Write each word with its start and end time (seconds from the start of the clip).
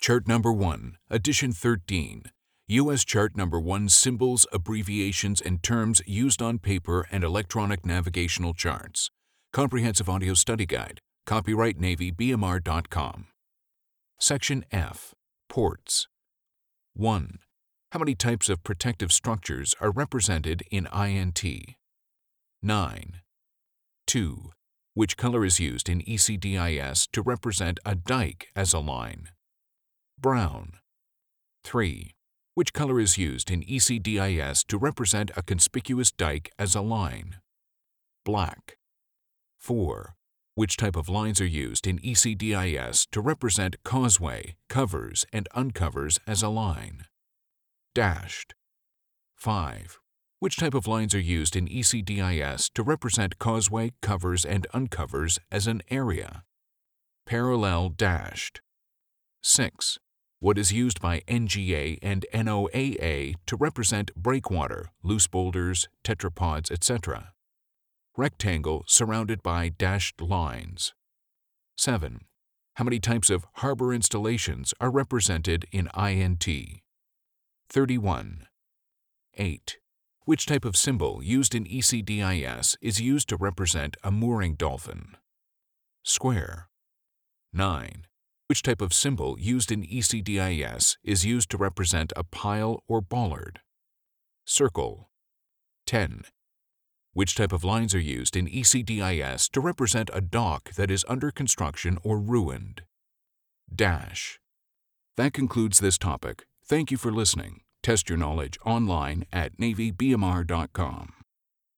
Chart 0.00 0.28
number 0.28 0.52
1, 0.52 0.96
edition 1.10 1.52
13. 1.52 2.22
U.S. 2.68 3.04
Chart 3.04 3.36
number 3.36 3.58
1 3.58 3.88
Symbols, 3.88 4.46
abbreviations, 4.52 5.40
and 5.40 5.60
terms 5.60 6.00
used 6.06 6.40
on 6.40 6.60
paper 6.60 7.06
and 7.10 7.24
electronic 7.24 7.84
navigational 7.84 8.54
charts. 8.54 9.10
Comprehensive 9.52 10.08
Audio 10.08 10.34
Study 10.34 10.66
Guide. 10.66 11.00
Copyright 11.26 11.80
NavyBMR.com. 11.80 13.26
Section 14.20 14.64
F. 14.70 15.14
Ports. 15.48 16.06
1. 16.94 17.40
How 17.90 17.98
many 17.98 18.14
types 18.14 18.48
of 18.48 18.62
protective 18.62 19.12
structures 19.12 19.74
are 19.80 19.90
represented 19.90 20.62
in 20.70 20.86
INT? 20.94 21.44
9. 22.62 23.20
2. 24.06 24.50
Which 24.94 25.16
color 25.16 25.44
is 25.44 25.58
used 25.58 25.88
in 25.88 26.02
ECDIS 26.02 27.08
to 27.10 27.20
represent 27.20 27.80
a 27.84 27.96
dike 27.96 28.48
as 28.54 28.72
a 28.72 28.78
line? 28.78 29.30
Brown. 30.20 30.72
3. 31.62 32.12
Which 32.54 32.72
color 32.72 32.98
is 32.98 33.18
used 33.18 33.52
in 33.52 33.62
ECDIS 33.62 34.66
to 34.66 34.76
represent 34.76 35.30
a 35.36 35.44
conspicuous 35.44 36.10
dike 36.10 36.50
as 36.58 36.74
a 36.74 36.80
line? 36.80 37.36
Black. 38.24 38.78
4. 39.58 40.16
Which 40.56 40.76
type 40.76 40.96
of 40.96 41.08
lines 41.08 41.40
are 41.40 41.46
used 41.46 41.86
in 41.86 42.00
ECDIS 42.00 43.06
to 43.12 43.20
represent 43.20 43.76
causeway, 43.84 44.56
covers, 44.68 45.24
and 45.32 45.46
uncovers 45.54 46.18
as 46.26 46.42
a 46.42 46.48
line? 46.48 47.04
Dashed. 47.94 48.54
5. 49.36 50.00
Which 50.40 50.56
type 50.56 50.74
of 50.74 50.88
lines 50.88 51.14
are 51.14 51.20
used 51.20 51.54
in 51.54 51.68
ECDIS 51.68 52.72
to 52.74 52.82
represent 52.82 53.38
causeway, 53.38 53.92
covers, 54.02 54.44
and 54.44 54.66
uncovers 54.74 55.38
as 55.52 55.68
an 55.68 55.80
area? 55.90 56.42
Parallel 57.24 57.90
dashed. 57.90 58.60
6. 59.42 60.00
What 60.40 60.56
is 60.56 60.72
used 60.72 61.00
by 61.00 61.20
NGA 61.26 61.98
and 62.00 62.24
NOAA 62.32 63.34
to 63.46 63.56
represent 63.56 64.14
breakwater, 64.14 64.90
loose 65.02 65.26
boulders, 65.26 65.88
tetrapods, 66.04 66.70
etc. 66.70 67.32
Rectangle 68.16 68.84
surrounded 68.86 69.42
by 69.42 69.68
dashed 69.68 70.20
lines. 70.20 70.94
7. 71.76 72.20
How 72.74 72.84
many 72.84 73.00
types 73.00 73.30
of 73.30 73.46
harbor 73.54 73.92
installations 73.92 74.72
are 74.80 74.92
represented 74.92 75.66
in 75.72 75.88
INT? 75.96 76.46
31. 77.68 78.46
8. 79.36 79.78
Which 80.24 80.46
type 80.46 80.64
of 80.64 80.76
symbol 80.76 81.20
used 81.20 81.52
in 81.52 81.64
ECDIS 81.64 82.76
is 82.80 83.00
used 83.00 83.28
to 83.30 83.36
represent 83.36 83.96
a 84.04 84.12
mooring 84.12 84.54
dolphin? 84.54 85.16
Square. 86.04 86.68
9. 87.52 88.07
Which 88.48 88.62
type 88.62 88.80
of 88.80 88.94
symbol 88.94 89.38
used 89.38 89.70
in 89.70 89.82
ECDIS 89.82 90.96
is 91.04 91.26
used 91.26 91.50
to 91.50 91.58
represent 91.58 92.14
a 92.16 92.24
pile 92.24 92.82
or 92.88 93.02
bollard? 93.02 93.60
Circle. 94.46 95.10
10. 95.86 96.22
Which 97.12 97.34
type 97.34 97.52
of 97.52 97.62
lines 97.62 97.94
are 97.94 98.00
used 98.00 98.36
in 98.36 98.46
ECDIS 98.46 99.50
to 99.50 99.60
represent 99.60 100.08
a 100.14 100.22
dock 100.22 100.72
that 100.76 100.90
is 100.90 101.04
under 101.06 101.30
construction 101.30 101.98
or 102.02 102.18
ruined? 102.18 102.84
Dash. 103.70 104.40
That 105.18 105.34
concludes 105.34 105.80
this 105.80 105.98
topic. 105.98 106.46
Thank 106.64 106.90
you 106.90 106.96
for 106.96 107.12
listening. 107.12 107.60
Test 107.82 108.08
your 108.08 108.16
knowledge 108.16 108.56
online 108.64 109.26
at 109.30 109.58
NavyBMR.com. 109.58 111.17